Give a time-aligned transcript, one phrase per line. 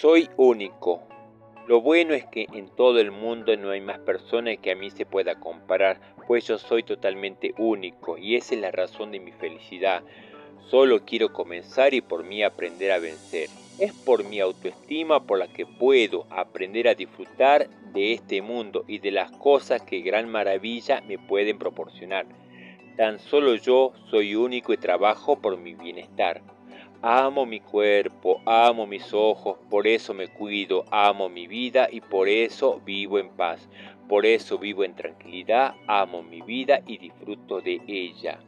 [0.00, 1.02] Soy único.
[1.68, 4.90] Lo bueno es que en todo el mundo no hay más personas que a mí
[4.90, 9.30] se pueda comparar, pues yo soy totalmente único y esa es la razón de mi
[9.30, 10.02] felicidad.
[10.68, 13.48] Solo quiero comenzar y por mí aprender a vencer.
[13.78, 18.98] Es por mi autoestima por la que puedo aprender a disfrutar de este mundo y
[18.98, 22.26] de las cosas que gran maravilla me pueden proporcionar.
[22.96, 26.42] Tan solo yo soy único y trabajo por mi bienestar.
[27.06, 32.30] Amo mi cuerpo, amo mis ojos, por eso me cuido, amo mi vida y por
[32.30, 33.68] eso vivo en paz.
[34.08, 38.38] Por eso vivo en tranquilidad, amo mi vida y disfruto de ella.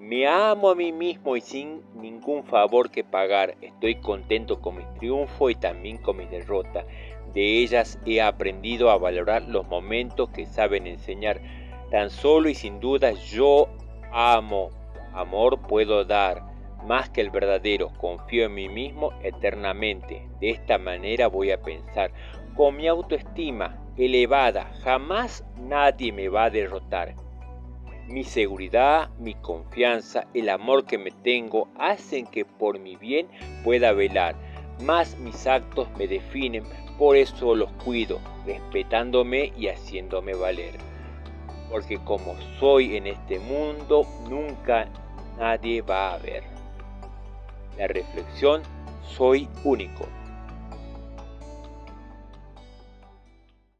[0.00, 3.54] Me amo a mí mismo y sin ningún favor que pagar.
[3.60, 6.84] Estoy contento con mis triunfos y también con mis derrotas.
[7.32, 11.40] De ellas he aprendido a valorar los momentos que saben enseñar.
[11.92, 13.68] Tan solo y sin duda yo
[14.10, 14.70] amo.
[15.12, 16.47] Amor puedo dar
[16.86, 20.28] más que el verdadero, confío en mí mismo eternamente.
[20.40, 22.10] De esta manera voy a pensar,
[22.56, 27.14] con mi autoestima elevada, jamás nadie me va a derrotar.
[28.06, 33.28] Mi seguridad, mi confianza, el amor que me tengo hacen que por mi bien
[33.64, 34.34] pueda velar.
[34.82, 36.64] Más mis actos me definen,
[36.98, 40.78] por eso los cuido, respetándome y haciéndome valer.
[41.70, 44.88] Porque como soy en este mundo, nunca
[45.38, 46.57] nadie va a ver.
[47.78, 48.62] La reflexión,
[49.16, 50.06] soy único.